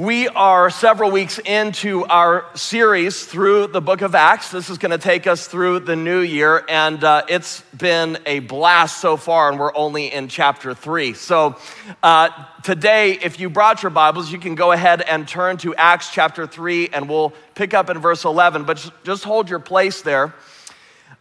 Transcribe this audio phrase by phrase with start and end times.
[0.00, 4.50] We are several weeks into our series through the book of Acts.
[4.50, 8.38] This is going to take us through the new year, and uh, it's been a
[8.38, 11.12] blast so far, and we're only in chapter three.
[11.12, 11.58] So,
[12.02, 12.30] uh,
[12.62, 16.46] today, if you brought your Bibles, you can go ahead and turn to Acts chapter
[16.46, 20.32] three, and we'll pick up in verse 11, but just hold your place there.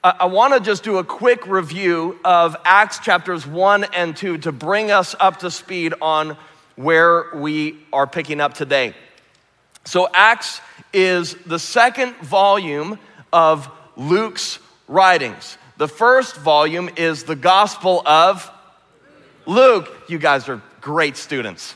[0.02, 4.54] I want to just do a quick review of Acts chapters one and two to
[4.54, 6.38] bring us up to speed on
[6.80, 8.94] where we are picking up today.
[9.84, 10.62] So, Acts
[10.94, 12.98] is the second volume
[13.34, 15.58] of Luke's writings.
[15.76, 18.50] The first volume is the Gospel of
[19.46, 19.94] Luke.
[20.08, 21.76] You guys are great students.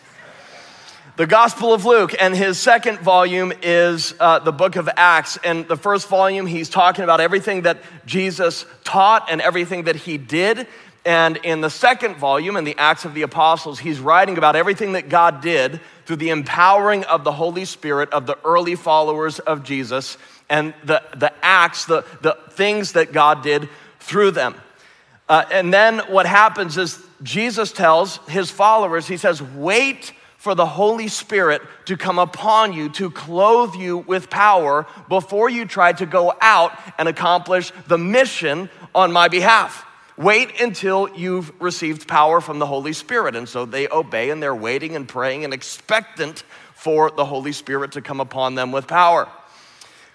[1.18, 5.38] The Gospel of Luke, and his second volume is uh, the book of Acts.
[5.44, 10.18] And the first volume, he's talking about everything that Jesus taught and everything that he
[10.18, 10.66] did.
[11.05, 14.93] And in the second volume, in the Acts of the Apostles, he's writing about everything
[14.93, 19.63] that God did through the empowering of the Holy Spirit of the early followers of
[19.63, 20.17] Jesus
[20.49, 23.68] and the, the acts, the, the things that God did
[23.99, 24.55] through them.
[25.27, 30.65] Uh, and then what happens is Jesus tells his followers, he says, wait for the
[30.65, 36.05] Holy Spirit to come upon you, to clothe you with power before you try to
[36.05, 39.85] go out and accomplish the mission on my behalf.
[40.18, 43.36] Wait until you've received power from the Holy Spirit.
[43.36, 46.44] And so they obey and they're waiting and praying and expectant
[46.76, 49.28] for the Holy Spirit to come upon them with power.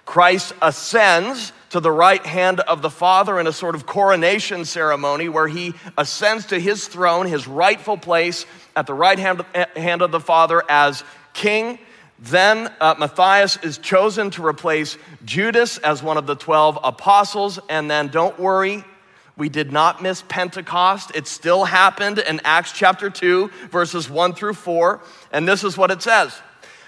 [0.04, 5.28] Christ ascends to the right hand of the Father in a sort of coronation ceremony
[5.28, 10.20] where he ascends to his throne, his rightful place at the right hand, of the
[10.20, 11.04] Father as
[11.34, 11.78] king.
[12.18, 17.58] Then uh, Matthias is chosen to replace Judas as one of the 12 apostles.
[17.68, 18.84] And then don't worry,
[19.38, 21.12] we did not miss Pentecost.
[21.14, 25.00] It still happened in Acts chapter 2, verses 1 through 4.
[25.32, 26.34] And this is what it says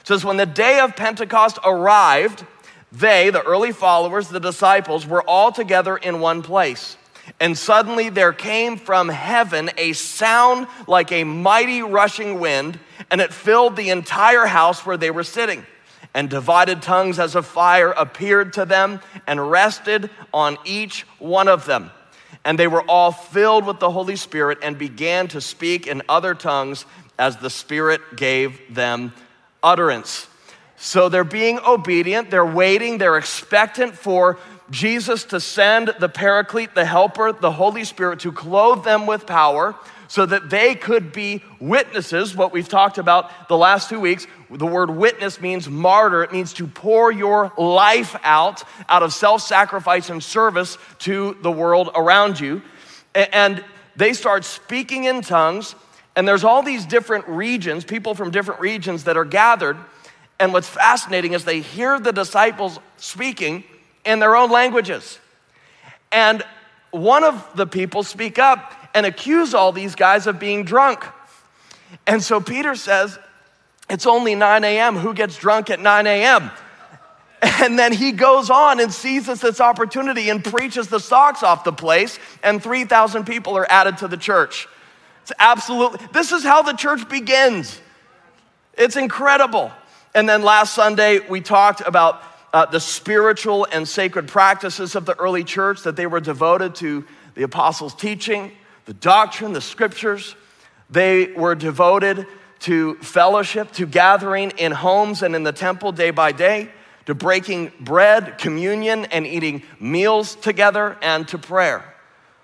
[0.00, 2.44] It says, When the day of Pentecost arrived,
[2.90, 6.96] they, the early followers, the disciples, were all together in one place.
[7.38, 12.80] And suddenly there came from heaven a sound like a mighty rushing wind,
[13.12, 15.64] and it filled the entire house where they were sitting.
[16.12, 21.66] And divided tongues as of fire appeared to them and rested on each one of
[21.66, 21.92] them
[22.44, 26.34] and they were all filled with the Holy Spirit and began to speak in other
[26.34, 26.84] tongues
[27.18, 29.12] as the Spirit gave them
[29.62, 30.26] utterance.
[30.76, 34.38] So they're being obedient, they're waiting, they're expectant for
[34.70, 39.74] Jesus to send the Paraclete, the Helper, the Holy Spirit to clothe them with power
[40.10, 44.26] so that they could be witnesses, what we've talked about the last two weeks.
[44.50, 49.41] The word witness means martyr, it means to pour your life out, out of self
[49.41, 52.60] sacrifice and service to the world around you.
[53.15, 55.76] And they start speaking in tongues,
[56.16, 59.76] and there's all these different regions, people from different regions that are gathered.
[60.41, 63.62] And what's fascinating is they hear the disciples speaking
[64.04, 65.20] in their own languages.
[66.10, 66.43] And
[66.91, 71.04] one of the people speak up and accuse all these guys of being drunk.
[72.06, 73.18] And so Peter says,
[73.88, 74.96] It's only 9 a.m.
[74.96, 76.50] Who gets drunk at 9 a.m.?
[77.42, 81.72] And then he goes on and seizes this opportunity and preaches the socks off the
[81.72, 84.68] place, and 3,000 people are added to the church.
[85.22, 87.80] It's absolutely, this is how the church begins.
[88.74, 89.72] It's incredible.
[90.14, 92.22] And then last Sunday, we talked about
[92.52, 97.06] uh, the spiritual and sacred practices of the early church, that they were devoted to
[97.34, 98.52] the apostles' teaching,
[98.90, 100.34] the doctrine, the scriptures.
[100.90, 102.26] They were devoted
[102.60, 106.68] to fellowship, to gathering in homes and in the temple day by day,
[107.06, 111.84] to breaking bread, communion, and eating meals together, and to prayer.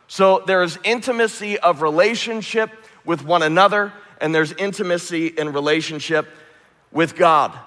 [0.07, 2.71] So there's intimacy of relationship
[3.05, 6.29] with one another, and there's intimacy in relationship
[6.93, 7.59] with God.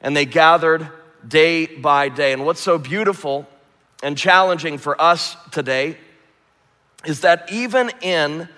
[0.00, 0.88] And they gathered
[1.28, 2.32] day by day.
[2.32, 3.46] And what's so beautiful
[4.02, 5.98] and challenging for us today
[7.04, 8.48] is that even in,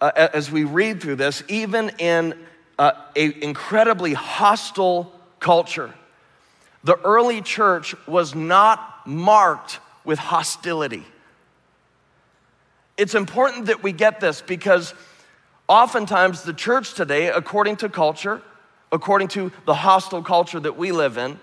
[0.00, 2.34] uh, as we read through this, even in
[2.78, 5.94] uh, an incredibly hostile culture,
[6.82, 11.04] the early church was not marked with hostility.
[12.96, 14.94] It's important that we get this because
[15.66, 18.42] oftentimes the church today, according to culture,
[18.92, 21.40] according to the hostile culture that we live in,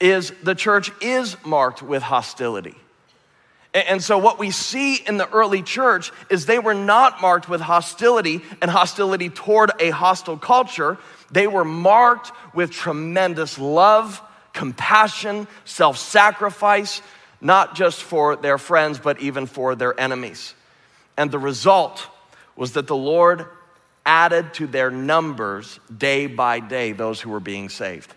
[0.00, 2.74] is the church is marked with hostility.
[3.76, 7.60] And so, what we see in the early church is they were not marked with
[7.60, 10.96] hostility and hostility toward a hostile culture.
[11.30, 14.22] They were marked with tremendous love,
[14.54, 17.02] compassion, self sacrifice,
[17.42, 20.54] not just for their friends, but even for their enemies.
[21.18, 22.08] And the result
[22.56, 23.44] was that the Lord
[24.06, 28.14] added to their numbers day by day those who were being saved.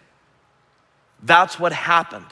[1.22, 2.28] That's what happened.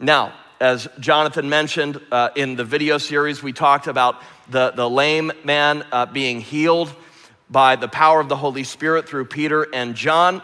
[0.00, 4.20] Now, as Jonathan mentioned uh, in the video series, we talked about
[4.50, 6.94] the, the lame man uh, being healed
[7.48, 10.42] by the power of the Holy Spirit through Peter and John.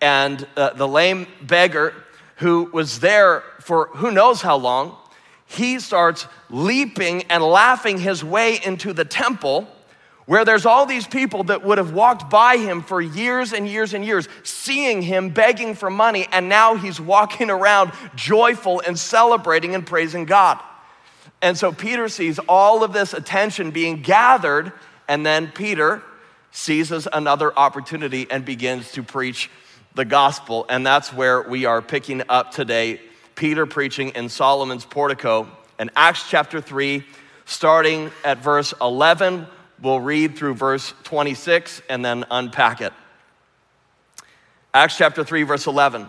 [0.00, 1.94] And uh, the lame beggar
[2.36, 4.96] who was there for who knows how long,
[5.46, 9.68] he starts leaping and laughing his way into the temple
[10.32, 13.92] where there's all these people that would have walked by him for years and years
[13.92, 19.74] and years, seeing him begging for money, and now he's walking around joyful and celebrating
[19.74, 20.58] and praising God.
[21.42, 24.72] And so Peter sees all of this attention being gathered,
[25.06, 26.02] and then Peter
[26.50, 29.50] seizes another opportunity and begins to preach
[29.94, 30.64] the gospel.
[30.70, 33.02] And that's where we are picking up today.
[33.34, 35.46] Peter preaching in Solomon's portico
[35.78, 37.04] in Acts chapter 3,
[37.44, 39.46] starting at verse 11
[39.82, 42.92] We'll read through verse 26 and then unpack it.
[44.72, 46.08] Acts chapter 3, verse 11.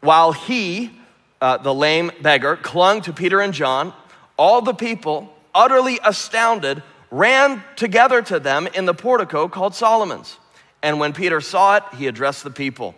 [0.00, 0.92] While he,
[1.40, 3.94] uh, the lame beggar, clung to Peter and John,
[4.36, 10.36] all the people, utterly astounded, ran together to them in the portico called Solomon's.
[10.82, 12.94] And when Peter saw it, he addressed the people.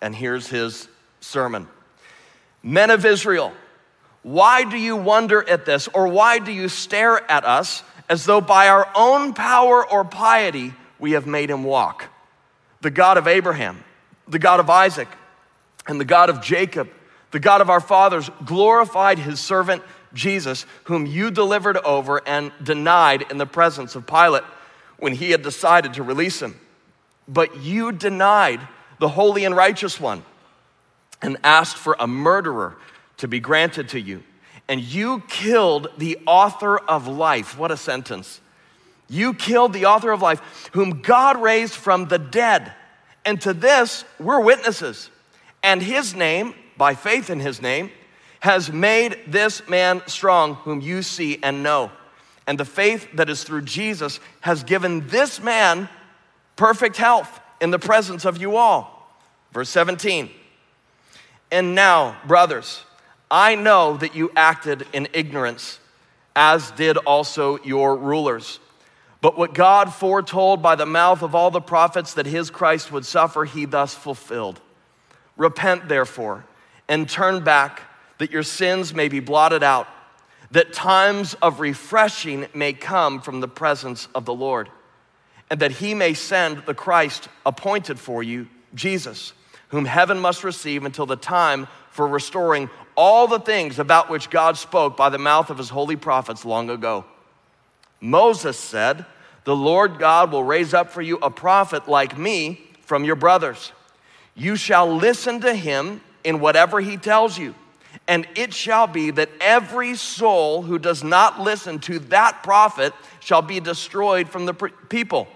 [0.00, 0.88] And here's his
[1.20, 1.68] sermon
[2.64, 3.52] Men of Israel,
[4.26, 8.40] why do you wonder at this, or why do you stare at us as though
[8.40, 12.06] by our own power or piety we have made him walk?
[12.80, 13.84] The God of Abraham,
[14.26, 15.06] the God of Isaac,
[15.86, 16.90] and the God of Jacob,
[17.30, 23.30] the God of our fathers, glorified his servant Jesus, whom you delivered over and denied
[23.30, 24.42] in the presence of Pilate
[24.98, 26.58] when he had decided to release him.
[27.28, 28.58] But you denied
[28.98, 30.24] the holy and righteous one
[31.22, 32.76] and asked for a murderer
[33.18, 34.22] to be granted to you.
[34.68, 37.58] And you killed the author of life.
[37.58, 38.40] What a sentence.
[39.08, 42.72] You killed the author of life, whom God raised from the dead.
[43.24, 45.10] And to this, we're witnesses.
[45.62, 47.90] And his name, by faith in his name,
[48.40, 51.90] has made this man strong, whom you see and know.
[52.46, 55.88] And the faith that is through Jesus has given this man
[56.54, 59.16] perfect health in the presence of you all.
[59.52, 60.30] Verse 17.
[61.50, 62.82] And now, brothers,
[63.30, 65.80] I know that you acted in ignorance,
[66.34, 68.60] as did also your rulers.
[69.20, 73.04] But what God foretold by the mouth of all the prophets that his Christ would
[73.04, 74.60] suffer, he thus fulfilled.
[75.36, 76.44] Repent, therefore,
[76.88, 77.82] and turn back,
[78.18, 79.88] that your sins may be blotted out,
[80.52, 84.70] that times of refreshing may come from the presence of the Lord,
[85.50, 89.32] and that he may send the Christ appointed for you, Jesus,
[89.68, 94.56] whom heaven must receive until the time for restoring all the things about which God
[94.56, 97.04] spoke by the mouth of his holy prophets long ago.
[98.00, 99.04] Moses said,
[99.44, 103.72] The Lord God will raise up for you a prophet like me from your brothers.
[104.34, 107.54] You shall listen to him in whatever he tells you.
[108.08, 113.42] And it shall be that every soul who does not listen to that prophet shall
[113.42, 115.26] be destroyed from the people.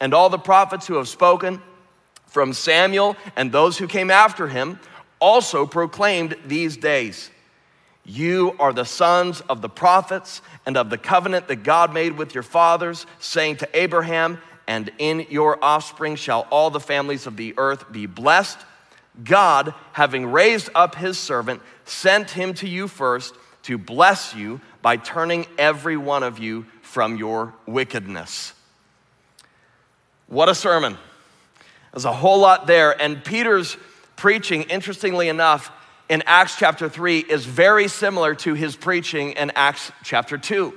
[0.00, 1.62] And all the prophets who have spoken
[2.26, 4.80] from Samuel and those who came after him
[5.20, 7.30] also proclaimed these days
[8.04, 12.34] You are the sons of the prophets and of the covenant that God made with
[12.34, 17.54] your fathers, saying to Abraham, And in your offspring shall all the families of the
[17.56, 18.58] earth be blessed.
[19.22, 24.96] God, having raised up his servant, sent him to you first to bless you by
[24.96, 28.52] turning every one of you from your wickedness.
[30.26, 30.98] What a sermon.
[31.92, 33.00] There's a whole lot there.
[33.00, 33.76] And Peter's
[34.16, 35.70] preaching, interestingly enough,
[36.08, 40.74] in Acts chapter 3 is very similar to his preaching in Acts chapter 2.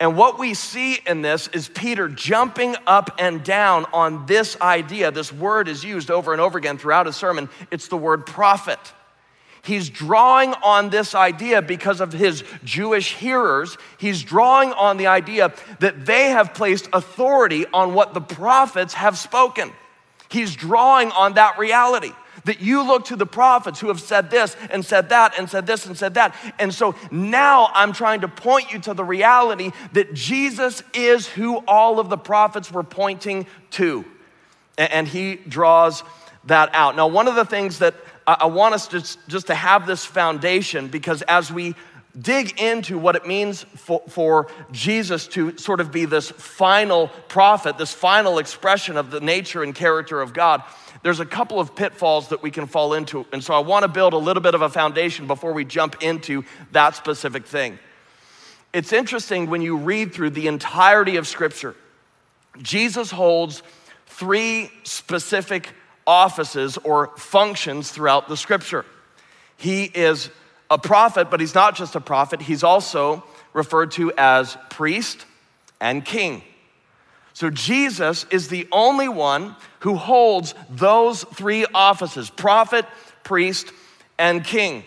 [0.00, 5.12] And what we see in this is Peter jumping up and down on this idea.
[5.12, 7.48] This word is used over and over again throughout his sermon.
[7.70, 8.80] It's the word prophet.
[9.62, 13.78] He's drawing on this idea because of his Jewish hearers.
[13.96, 19.16] He's drawing on the idea that they have placed authority on what the prophets have
[19.16, 19.70] spoken.
[20.30, 22.12] He's drawing on that reality
[22.44, 25.66] that you look to the prophets who have said this and said that and said
[25.66, 26.34] this and said that.
[26.58, 31.58] And so now I'm trying to point you to the reality that Jesus is who
[31.66, 34.04] all of the prophets were pointing to.
[34.78, 36.02] And he draws
[36.44, 36.96] that out.
[36.96, 37.94] Now, one of the things that
[38.26, 41.74] I want us to just to have this foundation because as we
[42.20, 47.78] dig into what it means for, for, Jesus to sort of be this final prophet,
[47.78, 50.62] this final expression of the nature and character of God,
[51.02, 53.26] there's a couple of pitfalls that we can fall into.
[53.32, 56.02] And so I want to build a little bit of a foundation before we jump
[56.02, 57.78] into that specific thing.
[58.72, 61.74] It's interesting when you read through the entirety of Scripture,
[62.60, 63.62] Jesus holds
[64.06, 65.70] three specific
[66.06, 68.84] offices or functions throughout the Scripture.
[69.56, 70.30] He is
[70.70, 75.26] a prophet, but he's not just a prophet, he's also referred to as priest
[75.80, 76.42] and king.
[77.34, 82.86] So Jesus is the only one who holds those three offices prophet,
[83.24, 83.72] priest,
[84.18, 84.84] and king.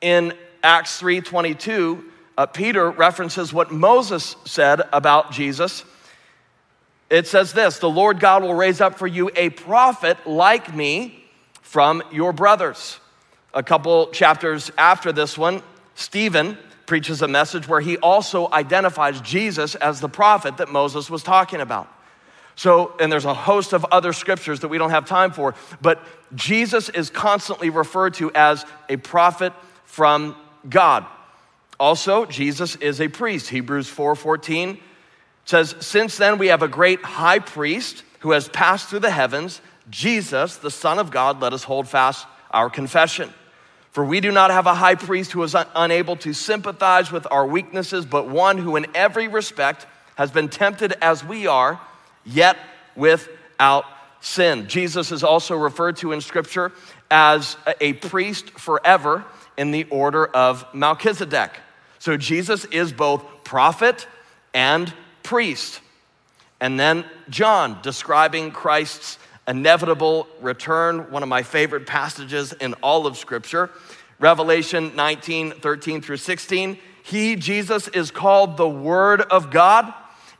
[0.00, 2.04] In Acts 3:22,
[2.38, 5.84] uh, Peter references what Moses said about Jesus.
[7.08, 11.24] It says this, "The Lord God will raise up for you a prophet like me
[11.62, 12.98] from your brothers."
[13.54, 15.62] A couple chapters after this one,
[15.94, 21.22] Stephen preaches a message where he also identifies Jesus as the prophet that Moses was
[21.22, 21.92] talking about.
[22.54, 26.00] So, and there's a host of other scriptures that we don't have time for, but
[26.34, 29.52] Jesus is constantly referred to as a prophet
[29.84, 30.34] from
[30.68, 31.04] God.
[31.78, 33.50] Also, Jesus is a priest.
[33.50, 34.80] Hebrews 4:14
[35.44, 39.60] says, "Since then we have a great high priest who has passed through the heavens,
[39.90, 43.32] Jesus, the Son of God, let us hold fast our confession."
[43.96, 47.26] For we do not have a high priest who is un- unable to sympathize with
[47.30, 49.86] our weaknesses, but one who in every respect
[50.16, 51.80] has been tempted as we are,
[52.22, 52.58] yet
[52.94, 53.86] without
[54.20, 54.68] sin.
[54.68, 56.72] Jesus is also referred to in Scripture
[57.10, 59.24] as a priest forever
[59.56, 61.52] in the order of Melchizedek.
[61.98, 64.06] So Jesus is both prophet
[64.52, 65.80] and priest.
[66.60, 73.16] And then John describing Christ's inevitable return, one of my favorite passages in all of
[73.16, 73.70] Scripture.
[74.18, 76.78] Revelation 19, 13 through 16.
[77.02, 79.92] He, Jesus, is called the Word of God,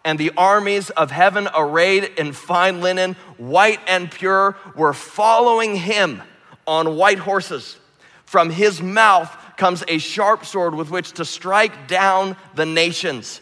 [0.04, 6.22] and the armies of heaven, arrayed in fine linen, white and pure, were following him
[6.66, 7.76] on white horses.
[8.24, 13.40] From his mouth comes a sharp sword with which to strike down the nations,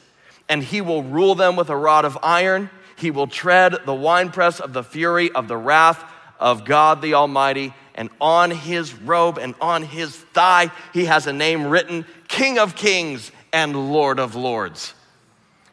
[0.49, 2.71] and he will rule them with a rod of iron.
[2.97, 6.05] He will tread the winepress of the fury of the wrath
[6.39, 7.75] of God the Almighty.
[7.95, 12.75] And on his robe and on his thigh, he has a name written King of
[12.75, 14.95] Kings and Lord of Lords.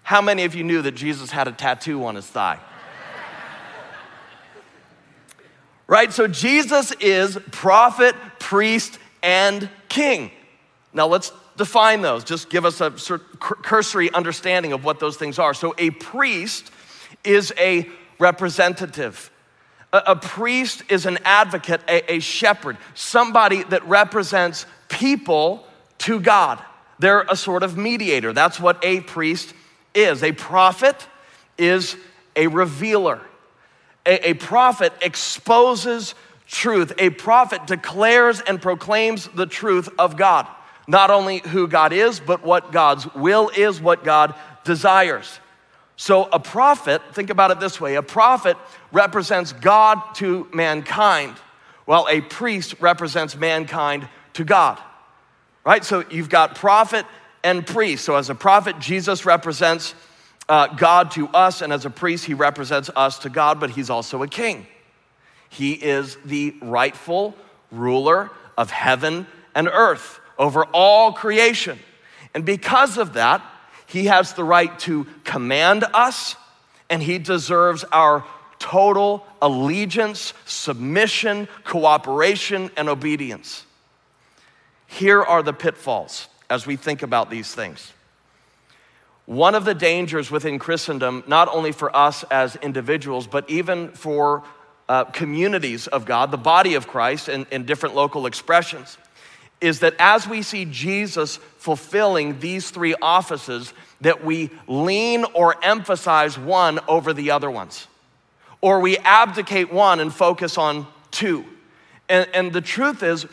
[0.04, 2.60] How many of you knew that Jesus had a tattoo on his thigh?
[5.88, 6.12] right?
[6.12, 10.32] So Jesus is prophet, priest, and king.
[10.94, 12.24] Now let's define those.
[12.24, 15.54] Just give us a cursory understanding of what those things are.
[15.54, 16.72] So a priest
[17.24, 19.32] is a representative.
[19.94, 25.66] A, a priest is an advocate, a, a shepherd, somebody that represents people
[26.00, 26.64] to God.
[27.00, 28.34] They're a sort of mediator.
[28.34, 29.54] That's what a priest
[29.94, 30.24] is.
[30.24, 31.08] A prophet
[31.58, 31.96] is
[32.36, 33.22] a revealer.
[34.06, 36.16] A, a, prophet exposes
[36.48, 36.94] truth.
[36.98, 40.48] A prophet declares and proclaims the truth of God.
[40.88, 45.40] Not only who God is, but what God's will is, what God desires.
[46.02, 48.58] So, a prophet, think about it this way a prophet
[48.92, 51.36] represents God to mankind,
[51.86, 54.80] while a priest represents mankind to God.
[55.64, 55.86] Right?
[55.86, 57.06] So, you've got prophet
[57.44, 58.04] and priest.
[58.04, 59.94] So, as a prophet, Jesus represents
[60.50, 63.92] uh, God to us, and as a priest, he represents us to God, but he's
[63.92, 64.66] also a king.
[65.50, 67.36] He is the rightful
[67.72, 71.78] ruler of heaven and earth over all creation.
[72.34, 73.44] And because of that,
[73.92, 76.38] he has the right to command us,
[76.90, 78.24] and He deserves our
[78.58, 83.66] total allegiance, submission, cooperation, and obedience.
[84.88, 87.92] Here are the pitfalls as we think about these things.
[89.26, 94.44] One of the dangers within Christendom, not only for us as individuals, but even for
[94.88, 98.98] uh, communities of God, the body of Christ, in, in different local expressions,
[99.62, 106.38] is that as we see Jesus fulfilling these three offices, that we lean or emphasize
[106.38, 107.88] one over the other ones,
[108.60, 111.46] or we abdicate one and focus on two.
[112.10, 113.26] And, and the truth is,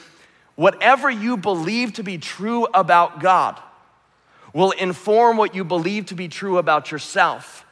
[0.54, 3.58] whatever you believe to be true about God
[4.52, 7.64] will inform what you believe to be true about yourself,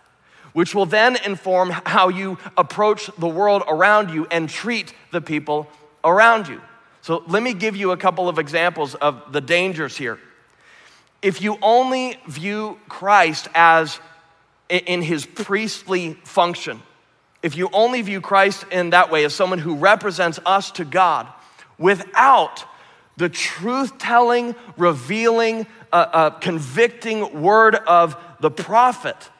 [0.53, 5.69] which will then inform how you approach the world around you and treat the people
[6.03, 6.61] around you.
[7.07, 10.19] So let me give you a couple of examples of the dangers here.
[11.23, 14.01] If you only view Christ as
[14.69, 16.83] in his priestly function,
[17.45, 21.29] if you only view Christ in that way as someone who represents us to God
[21.79, 22.65] without
[23.17, 29.31] the truth telling, revealing, uh, uh, convicting word of the prophet,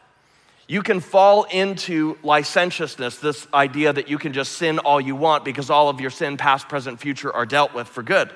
[0.69, 5.45] you can fall into licentiousness, this idea that you can just sin all you want
[5.45, 8.31] because all of your sin, past, present, future, are dealt with for good.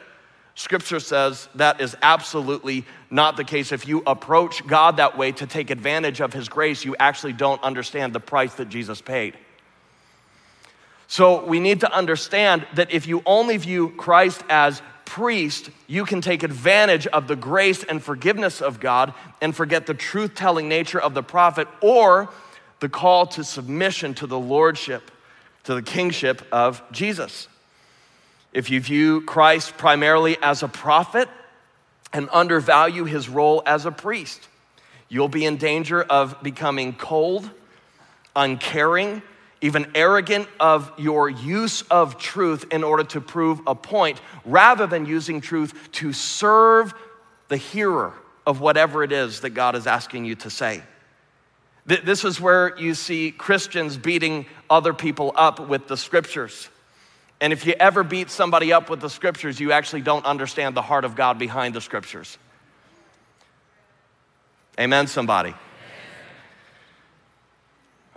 [0.54, 3.72] Scripture says that is absolutely not the case.
[3.72, 7.62] If you approach God that way to take advantage of His grace, you actually don't
[7.62, 9.36] understand the price that Jesus paid.
[11.08, 16.20] So we need to understand that if you only view Christ as priest, you can
[16.20, 21.00] take advantage of the grace and forgiveness of God and forget the truth telling nature
[21.00, 22.30] of the prophet or
[22.78, 25.10] the call to submission to the lordship,
[25.64, 27.48] to the kingship of Jesus.
[28.52, 31.28] If you view Christ primarily as a prophet
[32.12, 34.48] and undervalue his role as a priest,
[35.08, 37.50] you'll be in danger of becoming cold,
[38.36, 39.22] uncaring,
[39.60, 45.06] even arrogant of your use of truth in order to prove a point, rather than
[45.06, 46.94] using truth to serve
[47.48, 48.14] the hearer
[48.46, 50.82] of whatever it is that God is asking you to say.
[51.86, 56.68] This is where you see Christians beating other people up with the scriptures.
[57.40, 60.82] And if you ever beat somebody up with the scriptures, you actually don't understand the
[60.82, 62.38] heart of God behind the scriptures.
[64.78, 65.54] Amen, somebody.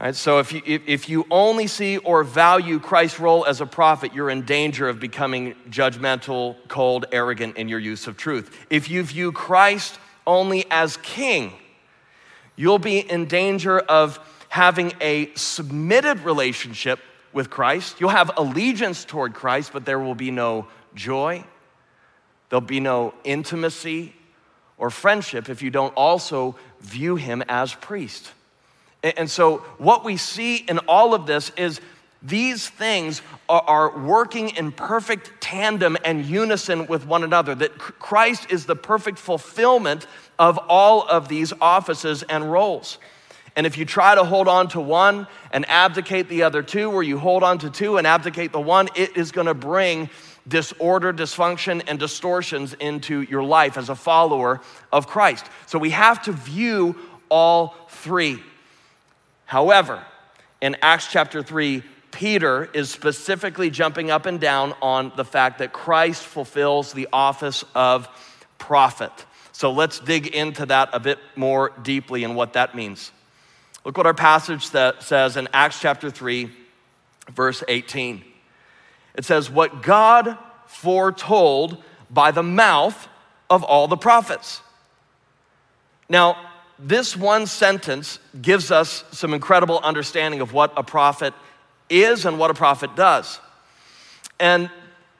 [0.03, 4.13] Right, so if you, if you only see or value Christ's role as a prophet,
[4.13, 8.65] you're in danger of becoming judgmental, cold, arrogant in your use of truth.
[8.69, 11.53] If you view Christ only as king,
[12.57, 14.19] you'll be in danger of
[14.49, 16.99] having a submitted relationship
[17.31, 18.01] with Christ.
[18.01, 21.45] You'll have allegiance toward Christ, but there will be no joy.
[22.49, 24.13] There'll be no intimacy
[24.77, 28.33] or friendship if you don't also view him as priest.
[29.03, 31.81] And so, what we see in all of this is
[32.21, 37.53] these things are, working in perfect tandem and unison with one another.
[37.53, 40.07] That Christ is the perfect fulfillment
[40.39, 42.97] of all of these offices and roles.
[43.55, 47.03] And if you try to hold on to one and abdicate the other two, or
[47.03, 50.09] you hold on to two and abdicate the one, it is going to bring
[50.47, 55.45] disorder, dysfunction, and distortions into your life as a follower of Christ.
[55.67, 56.95] So we have to view
[57.29, 58.41] all three.
[59.53, 60.03] However,
[60.61, 65.71] in Acts chapter 3, Peter is specifically jumping up and down on the fact that
[65.71, 68.07] Christ fulfills the office of
[68.57, 69.11] prophet.
[69.51, 73.11] So let's dig into that a bit more deeply and what that means.
[73.85, 76.49] Look what our passage says in Acts chapter 3,
[77.29, 78.23] verse 18.
[79.13, 81.77] It says, What God foretold
[82.09, 83.07] by the mouth
[83.51, 84.61] of all the prophets.
[86.09, 86.52] Now,
[86.83, 91.33] this one sentence gives us some incredible understanding of what a prophet
[91.89, 93.39] is and what a prophet does.
[94.37, 94.69] And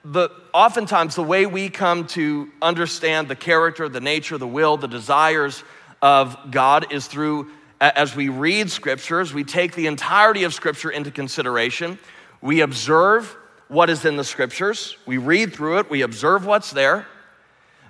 [0.04, 4.90] the, oftentimes, the way we come to understand the character, the nature, the will, the
[4.90, 5.64] desires
[6.02, 7.50] of God is through,
[7.80, 11.98] as we read scriptures, we take the entirety of scripture into consideration.
[12.42, 13.38] We observe
[13.70, 17.08] what is in the scriptures, we read through it, we observe what's there.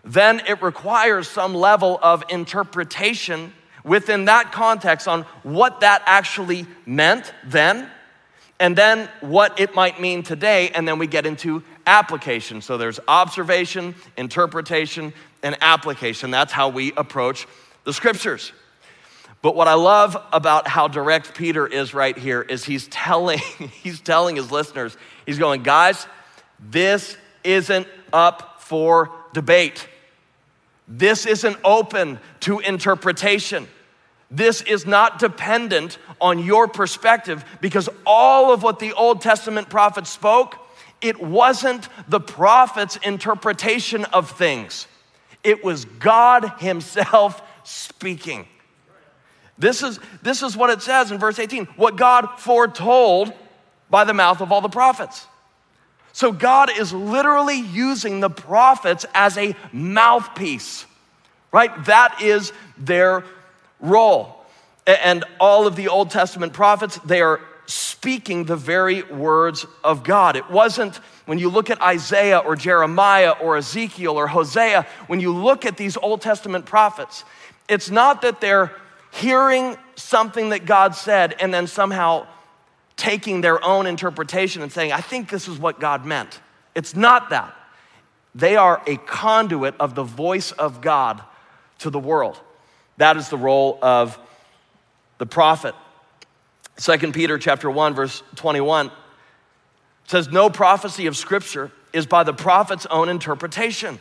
[0.06, 3.52] Then it requires some level of interpretation
[3.84, 7.90] within that context on what that actually meant then,
[8.60, 12.62] and then what it might mean today, and then we get into application.
[12.62, 16.32] So there's observation, interpretation, and application.
[16.32, 17.48] That's how we approach
[17.84, 18.54] the scriptures.
[19.42, 23.40] But what I love about how direct Peter is right here is he's telling
[23.84, 26.08] he's telling his listeners, he's going, "Guys,
[26.60, 29.88] this isn't up for debate.
[30.88, 33.68] This isn't open to interpretation.
[34.34, 40.10] This is not dependent on your perspective because all of what the Old Testament prophets
[40.10, 40.58] spoke,
[41.02, 44.88] it wasn't the prophet's interpretation of things,
[45.44, 48.48] it was God Himself speaking.
[49.60, 53.32] This is, this is what it says in verse 18 what God foretold
[53.92, 55.28] by the mouth of all the prophets.
[56.12, 60.88] So God is literally using the prophets as a mouthpiece,
[61.52, 61.86] right?
[61.86, 63.24] That is their
[63.84, 64.44] role.
[64.88, 70.36] And all of the Old Testament prophets, they are speaking the very words of God.
[70.36, 75.34] It wasn't when you look at Isaiah or Jeremiah or Ezekiel or Hosea, when you
[75.34, 77.24] look at these Old Testament prophets,
[77.70, 78.76] it's not that they're
[79.12, 82.28] hearing something that God said and then somehow
[82.98, 86.42] taking their own interpretation and saying, I think this is what God meant.
[86.76, 87.56] It's not that.
[88.36, 91.22] They are a conduit of the voice of God
[91.80, 92.40] to the world.
[93.04, 94.18] That is the role of
[95.18, 95.76] the prophet.
[96.78, 98.92] 2 Peter chapter 1 verse 21
[100.08, 104.00] says no prophecy of scripture is by the prophet's own interpretation.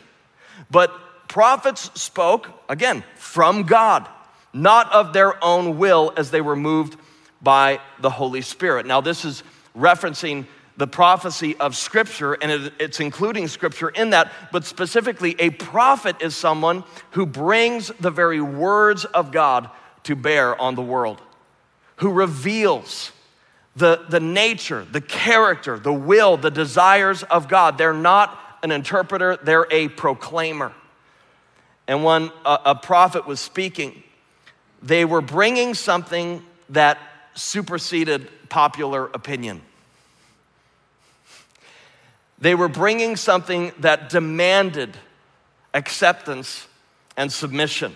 [0.71, 0.93] But
[1.27, 4.07] prophets spoke again from God,
[4.53, 6.97] not of their own will as they were moved
[7.41, 8.85] by the Holy Spirit.
[8.85, 9.43] Now this is
[9.77, 10.45] referencing
[10.77, 16.15] the prophecy of Scripture, and it, it's including Scripture in that, but specifically, a prophet
[16.21, 19.69] is someone who brings the very words of God
[20.03, 21.21] to bear on the world,
[21.97, 23.11] who reveals
[23.75, 27.77] the, the nature, the character, the will, the desires of God.
[27.77, 30.73] They're not an interpreter, they're a proclaimer.
[31.87, 34.03] And when a, a prophet was speaking,
[34.81, 36.97] they were bringing something that
[37.35, 39.61] superseded popular opinion.
[42.43, 44.97] They were bringing something that demanded
[45.73, 46.67] acceptance
[47.15, 47.95] and submission.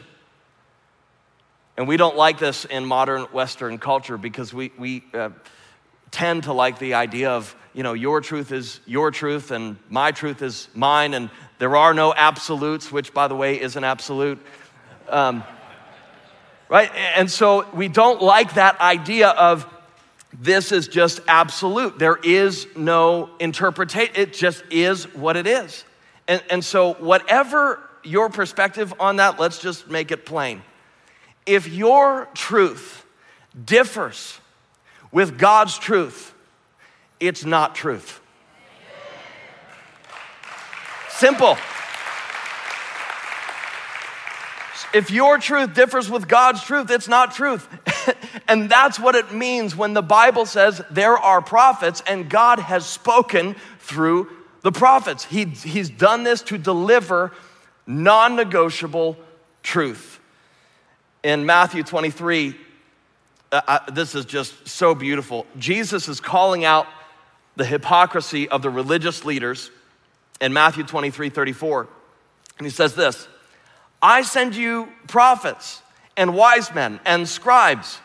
[1.75, 5.31] And we don't like this in modern Western culture because we, we uh,
[6.12, 10.13] tend to like the idea of, you know, your truth is your truth and my
[10.13, 11.29] truth is mine, and
[11.60, 14.39] there are no absolutes, which, by the way, is an absolute.
[15.10, 15.43] Um,
[16.69, 16.89] right?
[17.17, 19.67] And so we don't like that idea of
[20.39, 21.97] this is just absolute.
[21.97, 25.84] There is no interpretation, it just is what it is.
[26.28, 30.62] And, and so, whatever your perspective on that, let's just make it plain.
[31.45, 33.06] If your truth
[33.63, 34.39] differs
[35.12, 36.34] with God's truth,
[37.19, 38.19] it's not truth.
[41.10, 41.58] Simple.
[44.93, 47.67] If your truth differs with God's truth, it's not truth.
[48.48, 52.86] and that's what it means when the Bible says there are prophets and God has
[52.86, 54.30] spoken through
[54.62, 55.26] the prophets.
[55.26, 57.32] He, he's done this to deliver
[57.86, 59.17] non negotiable
[59.63, 60.20] truth.
[61.24, 62.56] In Matthew 23,
[63.52, 65.46] uh, uh, this is just so beautiful.
[65.58, 66.88] Jesus is calling out
[67.56, 69.72] the hypocrisy of the religious leaders
[70.39, 71.88] in Matthew 23 34.
[72.58, 73.28] And he says this
[74.02, 75.82] I send you prophets
[76.17, 77.99] and wise men and scribes,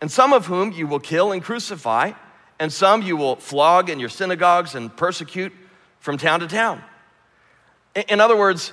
[0.00, 2.12] and some of whom you will kill and crucify,
[2.60, 5.52] and some you will flog in your synagogues and persecute
[5.98, 6.82] from town to town.
[8.08, 8.72] In other words,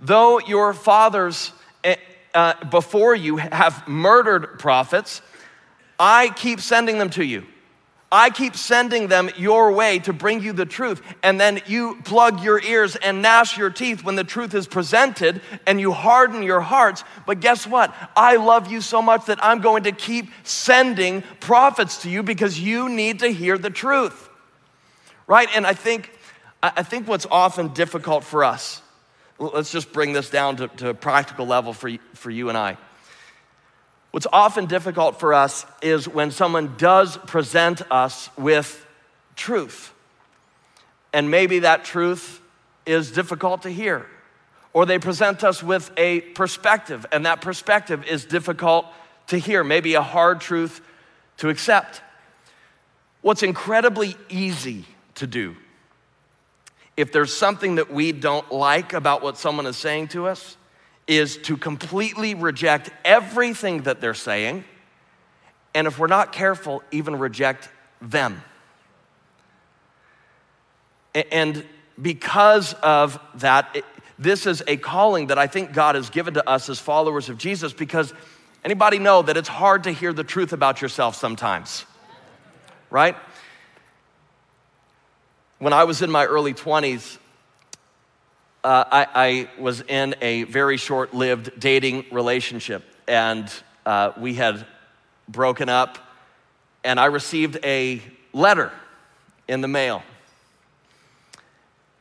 [0.00, 1.52] though your fathers
[1.84, 1.96] eh,
[2.34, 5.22] uh, before you have murdered prophets,
[5.98, 7.46] I keep sending them to you.
[8.12, 11.00] I keep sending them your way to bring you the truth.
[11.22, 15.40] And then you plug your ears and gnash your teeth when the truth is presented
[15.66, 17.04] and you harden your hearts.
[17.26, 17.94] But guess what?
[18.14, 22.60] I love you so much that I'm going to keep sending prophets to you because
[22.60, 24.28] you need to hear the truth.
[25.26, 25.48] Right?
[25.54, 26.12] And I think,
[26.62, 28.82] I think what's often difficult for us,
[29.38, 32.76] let's just bring this down to, to a practical level for, for you and I.
[34.12, 38.86] What's often difficult for us is when someone does present us with
[39.36, 39.92] truth.
[41.14, 42.40] And maybe that truth
[42.84, 44.06] is difficult to hear.
[44.74, 48.86] Or they present us with a perspective, and that perspective is difficult
[49.28, 50.82] to hear, maybe a hard truth
[51.38, 52.02] to accept.
[53.22, 54.84] What's incredibly easy
[55.16, 55.56] to do,
[56.96, 60.56] if there's something that we don't like about what someone is saying to us,
[61.16, 64.64] is to completely reject everything that they're saying,
[65.74, 67.68] and if we're not careful, even reject
[68.00, 68.42] them.
[71.14, 71.64] And
[72.00, 73.84] because of that, it,
[74.18, 77.38] this is a calling that I think God has given to us as followers of
[77.38, 78.12] Jesus because
[78.64, 81.84] anybody know that it's hard to hear the truth about yourself sometimes,
[82.90, 83.16] right?
[85.58, 87.18] When I was in my early 20s,
[88.64, 93.52] uh, I, I, was in a very short lived dating relationship, and
[93.84, 94.64] uh, we had
[95.28, 95.98] broken up,
[96.84, 98.00] and I received a
[98.32, 98.70] letter
[99.48, 100.04] in the mail.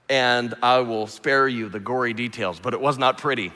[0.08, 3.52] And I will spare you the gory details, but it was not pretty.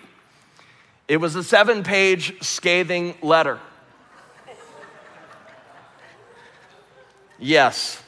[1.07, 3.59] It was a seven page scathing letter.
[7.37, 8.01] Yes.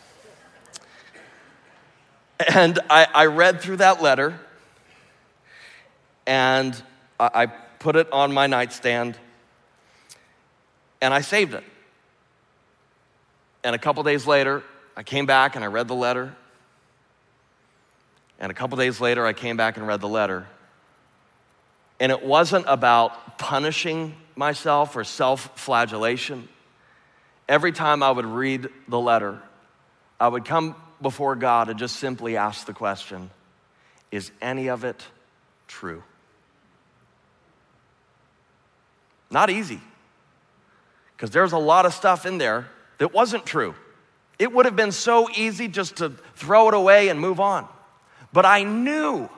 [2.51, 4.39] And I, I read through that letter
[6.27, 6.79] and
[7.19, 9.17] I put it on my nightstand
[11.01, 11.63] and I saved it.
[13.63, 14.63] And a couple days later,
[14.95, 16.35] I came back and I read the letter.
[18.39, 20.45] And a couple days later, I came back and read the letter.
[21.99, 26.47] And it wasn't about punishing myself or self flagellation.
[27.49, 29.41] Every time I would read the letter,
[30.19, 33.31] I would come before God and just simply ask the question
[34.11, 35.03] Is any of it
[35.67, 36.03] true?
[39.29, 39.81] Not easy,
[41.15, 43.75] because there's a lot of stuff in there that wasn't true.
[44.39, 47.67] It would have been so easy just to throw it away and move on.
[48.31, 49.29] But I knew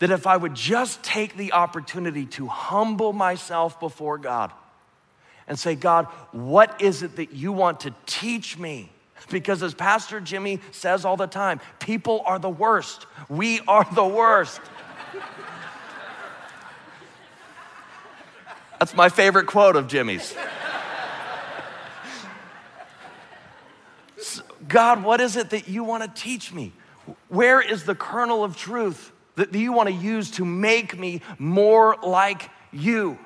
[0.00, 4.52] that if I would just take the opportunity to humble myself before God
[5.48, 8.90] and say, God, what is it that you want to teach me
[9.30, 13.06] Because as Pastor Jimmy says all the time, people are the worst.
[13.28, 14.60] We are the worst.
[18.78, 20.34] That's my favorite quote of Jimmy's.
[24.68, 26.72] God, what is it that you want to teach me?
[27.28, 31.96] Where is the kernel of truth that you want to use to make me more
[32.02, 33.18] like you?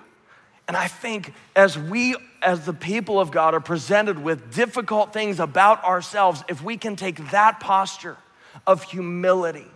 [0.68, 5.40] And I think as we, as the people of God, are presented with difficult things
[5.40, 8.16] about ourselves, if we can take that posture
[8.66, 9.66] of humility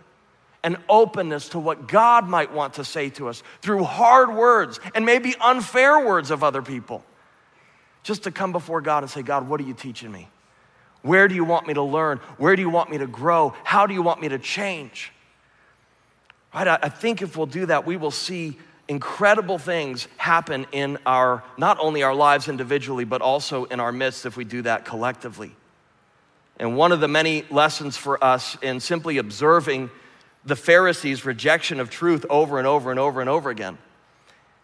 [0.67, 5.05] and openness to what God might want to say to us through hard words and
[5.05, 7.05] maybe unfair words of other people,
[8.03, 10.27] just to come before God and say, God, what are you teaching me?
[11.03, 12.17] Where do you want me to learn?
[12.37, 13.55] Where do you want me to grow?
[13.63, 15.13] How do you want me to change?
[16.53, 16.67] Right?
[16.67, 21.79] I think if we'll do that, we will see incredible things happen in our, not
[21.79, 25.55] only our lives individually, but also in our midst if we do that collectively.
[26.57, 29.91] And one of the many lessons for us in simply observing
[30.47, 33.77] the Pharisees' rejection of truth over and over and over and over again.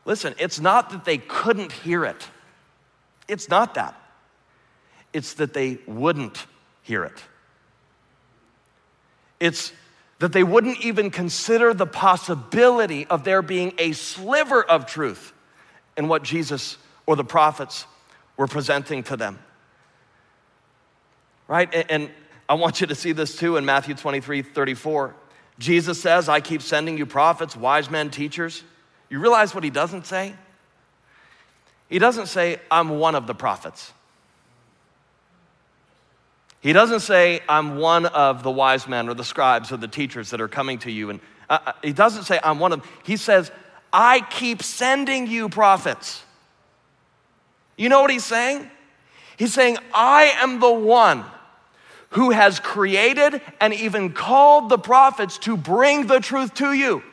[0.05, 2.27] Listen, it's not that they couldn't hear it,
[3.27, 3.99] it's not that.
[5.11, 6.47] It's that they wouldn't
[6.81, 7.21] hear it.
[9.39, 9.71] It's
[10.17, 15.33] that they wouldn't even consider the possibility of there being a sliver of truth
[15.97, 17.85] in what Jesus or the prophets
[18.37, 19.37] were presenting to them.
[21.47, 21.69] Right?
[21.89, 22.09] And
[22.49, 25.13] I want you to see this too in Matthew 23 34.
[25.59, 28.63] Jesus says, I keep sending you prophets, wise men, teachers.
[29.09, 30.33] You realize what he doesn't say?
[31.89, 33.93] He doesn't say, I'm one of the prophets.
[36.59, 40.29] He doesn't say, I'm one of the wise men or the scribes or the teachers
[40.29, 41.09] that are coming to you.
[41.09, 42.89] And uh, uh, he doesn't say, I'm one of them.
[43.03, 43.51] He says,
[43.91, 46.23] I keep sending you prophets.
[47.77, 48.69] You know what he's saying?
[49.37, 51.25] He's saying, I am the one
[52.13, 57.03] who has created and even called the prophets to bring the truth to you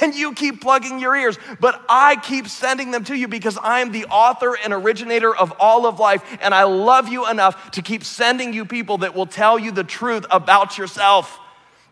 [0.00, 3.92] and you keep plugging your ears, but I keep sending them to you because I'm
[3.92, 8.04] the author and originator of all of life, and I love you enough to keep
[8.04, 11.38] sending you people that will tell you the truth about yourself.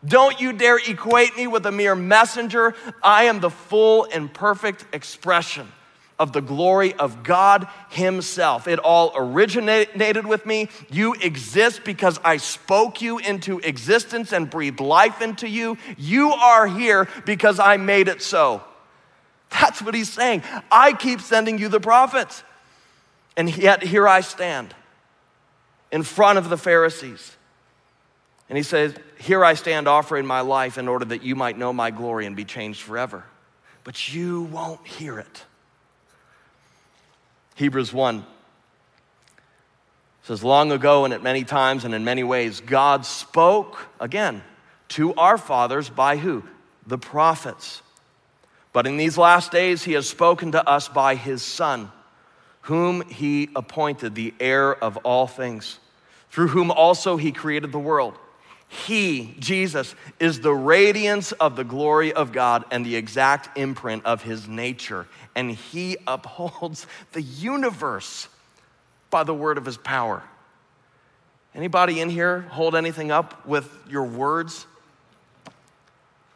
[0.04, 2.74] Don't you dare equate me with a mere messenger.
[3.02, 5.66] I am the full and perfect expression
[6.18, 8.66] of the glory of God Himself.
[8.66, 10.68] It all originated with me.
[10.90, 15.78] You exist because I spoke you into existence and breathed life into you.
[15.96, 18.62] You are here because I made it so.
[19.50, 20.42] That's what He's saying.
[20.70, 22.42] I keep sending you the prophets.
[23.36, 24.74] And yet here I stand
[25.92, 27.36] in front of the Pharisees.
[28.48, 31.72] And He says, Here I stand offering my life in order that you might know
[31.72, 33.24] my glory and be changed forever.
[33.84, 35.44] But you won't hear it.
[37.58, 38.24] Hebrews 1
[40.22, 44.44] says, Long ago and at many times and in many ways, God spoke again
[44.90, 46.44] to our fathers by who?
[46.86, 47.82] The prophets.
[48.72, 51.90] But in these last days, he has spoken to us by his Son,
[52.60, 55.80] whom he appointed the heir of all things,
[56.30, 58.16] through whom also he created the world.
[58.68, 64.22] He, Jesus, is the radiance of the glory of God and the exact imprint of
[64.22, 65.06] his nature.
[65.34, 68.28] And he upholds the universe
[69.10, 70.22] by the word of his power.
[71.54, 74.66] Anybody in here hold anything up with your words?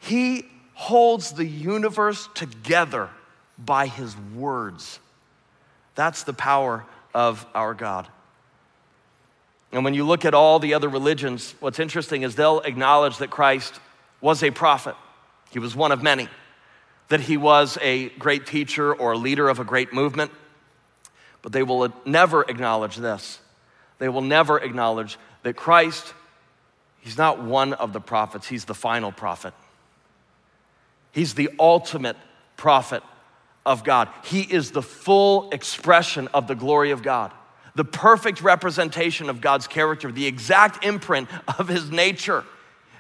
[0.01, 3.11] He holds the universe together
[3.59, 4.99] by his words.
[5.95, 8.09] That's the power of our God.
[9.72, 13.30] And when you look at all the other religions, what's interesting is they'll acknowledge that
[13.30, 13.80] Christ
[14.20, 14.94] was a prophet.
[15.50, 16.28] He was one of many,
[17.08, 20.30] that he was a great teacher or a leader of a great movement.
[21.40, 23.40] But they will never acknowledge this.
[23.98, 26.12] They will never acknowledge that Christ,
[27.00, 29.54] he's not one of the prophets, he's the final prophet.
[31.12, 32.16] He's the ultimate
[32.56, 33.02] prophet
[33.64, 34.08] of God.
[34.24, 37.32] He is the full expression of the glory of God
[37.74, 42.44] the perfect representation of God's character, the exact imprint of his nature.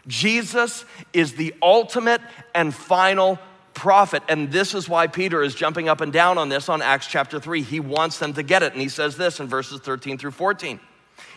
[0.06, 2.20] Jesus is the ultimate
[2.54, 3.38] and final
[3.74, 4.22] prophet.
[4.28, 7.38] And this is why Peter is jumping up and down on this on Acts chapter
[7.38, 7.62] 3.
[7.62, 8.72] He wants them to get it.
[8.72, 10.80] And he says this in verses 13 through 14.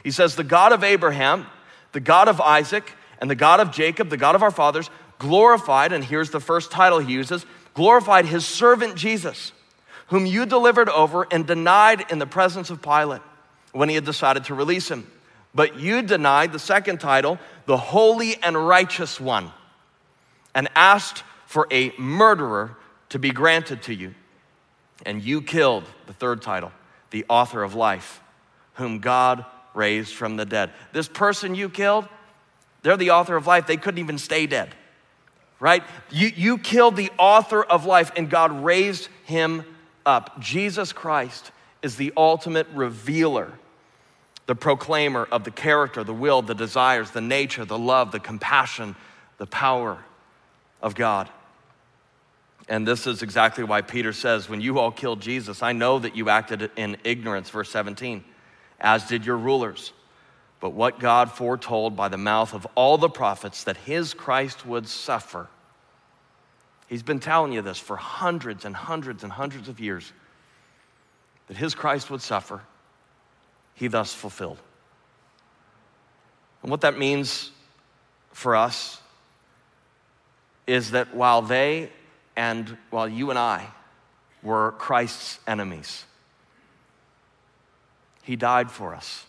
[0.04, 1.46] He says, The God of Abraham,
[1.92, 5.94] the God of Isaac, and the God of Jacob, the God of our fathers, glorified,
[5.94, 9.52] and here's the first title he uses glorified his servant Jesus
[10.08, 13.22] whom you delivered over and denied in the presence of Pilate
[13.72, 15.10] when he had decided to release him.
[15.54, 19.52] But you denied the second title, the Holy and Righteous One,
[20.54, 22.78] and asked for a murderer
[23.10, 24.14] to be granted to you.
[25.06, 26.72] And you killed the third title,
[27.12, 28.22] the author of life,
[28.74, 30.72] whom God raised from the dead.
[30.94, 32.08] This person you killed,
[32.82, 33.68] they're the author of life.
[33.68, 34.74] They couldn't even stay dead,
[35.60, 35.84] right?
[36.12, 39.66] You, you killed the author of life, and God raised him
[40.06, 40.40] up.
[40.40, 43.52] Jesus Christ is the ultimate revealer,
[44.46, 48.96] the proclaimer of the character, the will, the desires, the nature, the love, the compassion,
[49.38, 50.04] the power
[50.82, 51.30] of God.
[52.68, 56.16] And this is exactly why Peter says, When you all killed Jesus, I know that
[56.16, 58.24] you acted in ignorance, verse 17,
[58.80, 59.94] as did your rulers.
[60.60, 64.88] But what God foretold by the mouth of all the prophets that his Christ would
[64.88, 65.48] suffer.
[66.88, 70.12] He's been telling you this for hundreds and hundreds and hundreds of years
[71.48, 72.62] that his Christ would suffer,
[73.74, 74.60] he thus fulfilled.
[76.62, 77.52] And what that means
[78.32, 79.00] for us
[80.68, 81.92] is that while they
[82.36, 83.68] and while you and I
[84.42, 86.06] were Christ's enemies,
[88.24, 89.26] he died for us,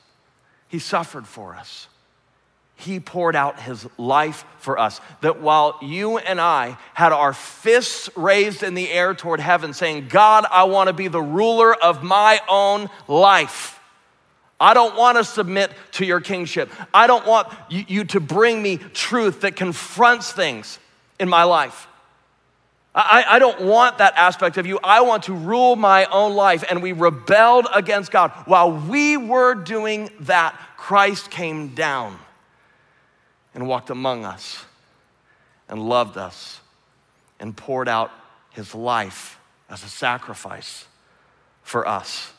[0.69, 1.89] he suffered for us.
[2.79, 5.01] He poured out his life for us.
[5.23, 10.09] That while you and I had our fists raised in the air toward heaven, saying,
[10.09, 13.81] God, I want to be the ruler of my own life.
[14.61, 16.71] I don't want to submit to your kingship.
[16.93, 20.79] I don't want you, to bring me truth that confronts things
[21.19, 21.89] in my life.
[22.95, 24.79] I, I, don't want that aspect of you.
[24.83, 26.65] I want to rule my own life.
[26.69, 28.31] And we rebelled against God.
[28.47, 32.19] While we were doing that, Christ came down
[33.57, 34.67] and walked among us
[35.71, 36.61] and loved us
[37.41, 38.13] and poured out
[38.51, 39.41] his life
[39.71, 40.85] as a sacrifice
[41.63, 42.33] for us.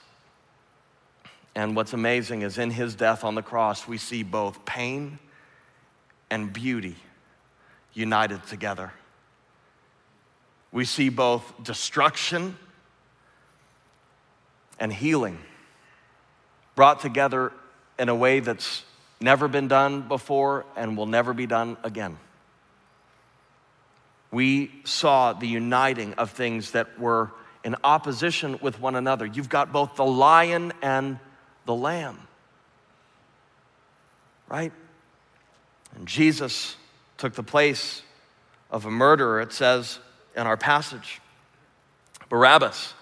[1.55, 5.17] And what's amazing is in his death on the cross, we see both pain
[6.29, 6.95] and beauty
[7.93, 8.93] united together.
[10.71, 12.55] We see both destruction
[14.79, 15.39] and healing
[16.75, 17.53] brought together
[17.97, 18.83] in a way that's
[19.19, 22.17] never been done before and will never be done again.
[24.31, 27.31] We saw the uniting of things that were
[27.63, 29.25] in opposition with one another.
[29.25, 31.19] You've got both the lion and
[31.65, 32.17] the lamb,
[34.47, 34.71] right?
[35.95, 36.75] And Jesus
[37.17, 38.01] took the place
[38.69, 39.99] of a murderer, it says
[40.35, 41.21] in our passage
[42.29, 42.93] Barabbas.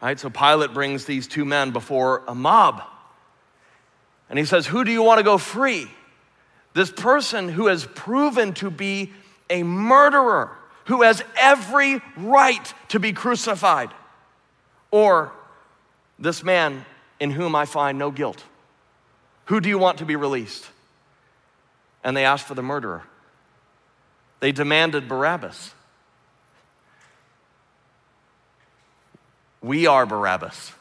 [0.00, 0.18] Right?
[0.18, 2.82] So Pilate brings these two men before a mob.
[4.30, 5.88] And he says, Who do you want to go free?
[6.74, 9.12] This person who has proven to be
[9.50, 10.50] a murderer,
[10.86, 13.90] who has every right to be crucified,
[14.90, 15.32] or
[16.18, 16.84] this man
[17.20, 18.42] in whom I find no guilt?
[19.46, 20.68] Who do you want to be released?
[22.04, 23.02] And they asked for the murderer.
[24.40, 25.72] They demanded Barabbas.
[29.60, 30.72] We are Barabbas.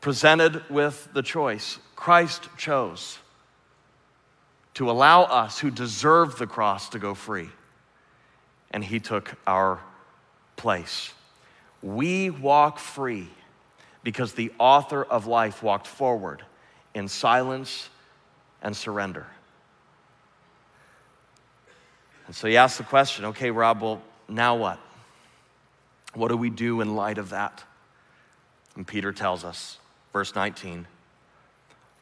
[0.00, 3.18] Presented with the choice, Christ chose
[4.74, 7.50] to allow us who deserve the cross to go free.
[8.70, 9.80] And he took our
[10.56, 11.12] place.
[11.82, 13.28] We walk free
[14.02, 16.42] because the author of life walked forward
[16.94, 17.88] in silence
[18.62, 19.26] and surrender.
[22.26, 24.78] And so he asked the question okay, Rob, well, now what?
[26.14, 27.64] What do we do in light of that?
[28.76, 29.79] And Peter tells us
[30.12, 30.86] verse 19.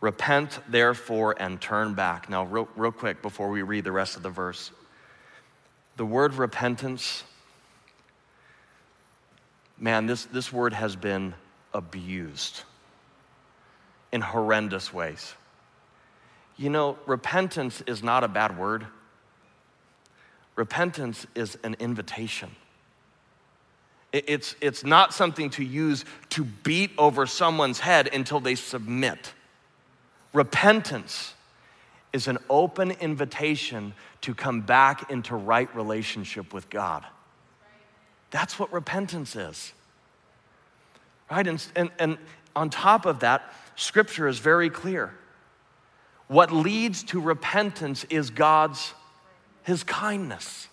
[0.00, 2.30] Repent, therefore, and turn back.
[2.30, 4.70] Now, real, real quick before we read the rest of the verse.
[5.96, 7.24] The word repentance,
[9.76, 11.34] man, this, this word has been
[11.74, 12.62] abused
[14.12, 15.34] in horrendous ways.
[16.56, 18.86] You know, repentance is not a bad word,
[20.54, 22.50] repentance is an invitation.
[24.12, 29.34] It's, it's not something to use to beat over someone's head until they submit.
[30.32, 31.34] Repentance
[32.12, 33.92] is an open invitation
[34.22, 37.04] to come back into right relationship with God.
[38.30, 39.72] That's what repentance is.
[41.30, 41.46] Right?
[41.46, 42.18] And, and, and
[42.56, 45.12] on top of that, scripture is very clear.
[46.28, 48.94] What leads to repentance is God's,
[49.64, 50.68] his kindness.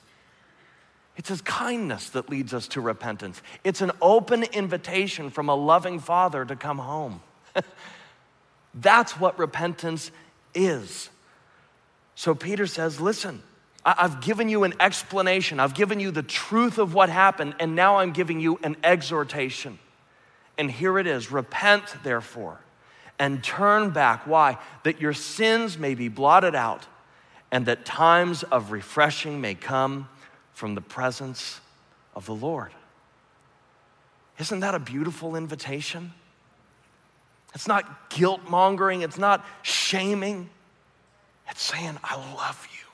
[1.17, 3.41] It's His kindness that leads us to repentance.
[3.63, 7.21] It's an open invitation from a loving Father to come home.
[8.73, 10.11] That's what repentance
[10.53, 11.09] is.
[12.15, 13.41] So Peter says, Listen,
[13.85, 17.97] I've given you an explanation, I've given you the truth of what happened, and now
[17.97, 19.77] I'm giving you an exhortation.
[20.57, 22.59] And here it is repent, therefore,
[23.19, 24.25] and turn back.
[24.25, 24.57] Why?
[24.83, 26.87] That your sins may be blotted out,
[27.51, 30.09] and that times of refreshing may come
[30.55, 31.59] from the presence
[32.15, 32.71] of the Lord.
[34.39, 36.13] Isn't that a beautiful invitation?
[37.53, 40.49] It's not guilt mongering, it's not shaming.
[41.49, 42.87] It's saying, I love you.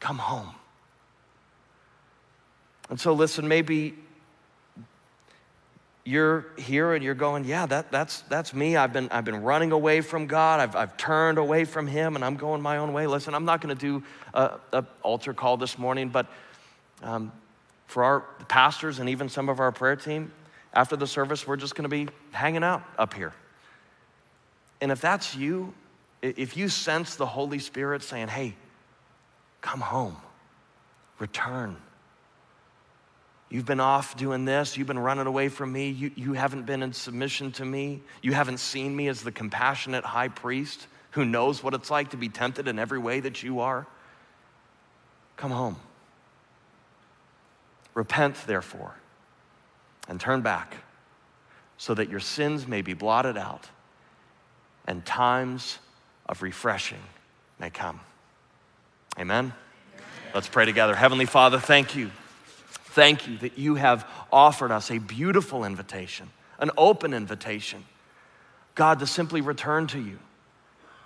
[0.00, 0.54] Come home.
[2.90, 3.94] And so, listen, maybe
[6.04, 8.76] you're here and you're going, yeah, that, that's, that's me.
[8.76, 10.60] I've been, I've been running away from God.
[10.60, 13.06] I've, I've turned away from Him and I'm going my own way.
[13.06, 14.02] Listen, I'm not going to do
[14.72, 16.26] an altar call this morning, but
[17.06, 17.32] um,
[17.86, 20.32] for our pastors and even some of our prayer team,
[20.72, 23.32] after the service, we're just going to be hanging out up here.
[24.80, 25.72] And if that's you,
[26.20, 28.54] if you sense the Holy Spirit saying, hey,
[29.62, 30.16] come home,
[31.18, 31.76] return,
[33.48, 34.76] You've been off doing this.
[34.76, 35.90] You've been running away from me.
[35.90, 38.02] You, you haven't been in submission to me.
[38.20, 42.16] You haven't seen me as the compassionate high priest who knows what it's like to
[42.16, 43.86] be tempted in every way that you are.
[45.36, 45.76] Come home.
[47.96, 48.94] Repent, therefore,
[50.06, 50.76] and turn back
[51.78, 53.70] so that your sins may be blotted out
[54.86, 55.78] and times
[56.26, 57.00] of refreshing
[57.58, 57.98] may come.
[59.18, 59.44] Amen?
[59.46, 59.52] Amen.
[60.34, 60.94] Let's pray together.
[60.94, 62.10] Heavenly Father, thank you.
[62.68, 66.28] Thank you that you have offered us a beautiful invitation,
[66.58, 67.82] an open invitation.
[68.74, 70.18] God, to simply return to you,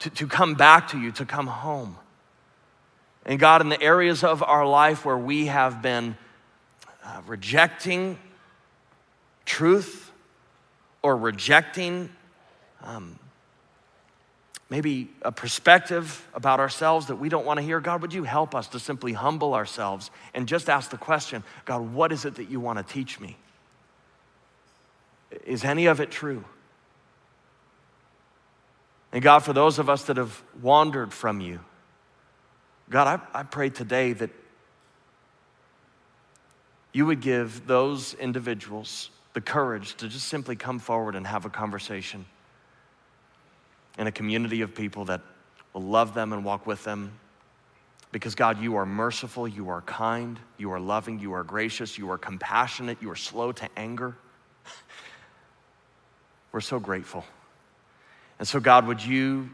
[0.00, 1.96] to, to come back to you, to come home.
[3.24, 6.16] And God, in the areas of our life where we have been
[7.04, 8.18] uh, rejecting
[9.44, 10.10] truth
[11.02, 12.08] or rejecting
[12.82, 13.18] um,
[14.68, 18.54] maybe a perspective about ourselves that we don't want to hear, God, would you help
[18.54, 22.48] us to simply humble ourselves and just ask the question God, what is it that
[22.48, 23.36] you want to teach me?
[25.44, 26.44] Is any of it true?
[29.12, 31.60] And God, for those of us that have wandered from you,
[32.88, 34.30] God, I, I pray today that
[36.92, 41.50] you would give those individuals the courage to just simply come forward and have a
[41.50, 42.24] conversation
[43.98, 45.20] in a community of people that
[45.72, 47.12] will love them and walk with them.
[48.12, 52.10] Because, God, you are merciful, you are kind, you are loving, you are gracious, you
[52.10, 54.16] are compassionate, you are slow to anger.
[56.52, 57.24] We're so grateful.
[58.40, 59.50] And so, God, would you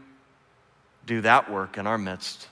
[1.05, 2.47] do that work in our midst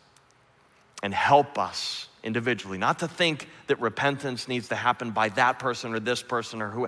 [1.04, 5.94] and help us individually, not to think that repentance needs to happen by that person
[5.94, 6.88] or this person or who,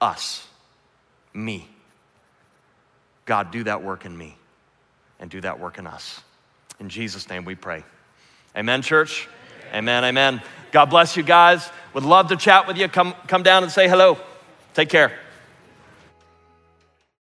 [0.00, 0.46] us,
[1.32, 1.68] me.
[3.24, 4.36] God, do that work in me
[5.20, 6.20] and do that work in us.
[6.80, 7.84] In Jesus' name we pray.
[8.56, 9.28] Amen, church?
[9.72, 10.42] Amen, amen.
[10.72, 11.68] God bless you guys.
[11.94, 12.88] Would love to chat with you.
[12.88, 14.18] Come, come down and say hello.
[14.74, 15.12] Take care.